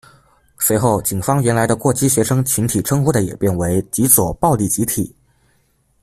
[0.57, 5.13] 随后，警方原来的“过激学生群体”称呼的也变为“极左暴力集体”。